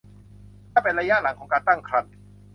[0.71, 2.11] ถ้าเป็นระยะหลังของการตั้งครรภ์